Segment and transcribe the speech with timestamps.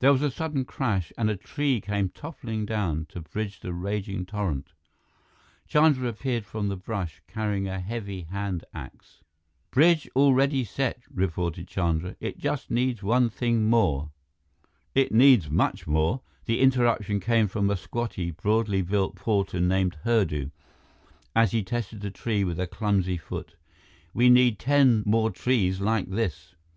[0.00, 4.26] There was a sudden crash, and a tree came toppling down to bridge the raging
[4.26, 4.72] torrent.
[5.68, 9.20] Chandra appeared from the brush, carrying a heavy hand axe.
[9.70, 12.16] "Bridge already set," reported Chandra.
[12.18, 14.10] "It just needs one thing more"
[14.96, 17.46] [Illustration: A dozen steps and Biff was over] "It needs much more." The interruption came
[17.46, 20.50] from a squatty, broadly built porter named Hurdu,
[21.36, 23.54] as he tested the tree with a clumsy foot.
[24.12, 26.56] "We need ten more trees like this."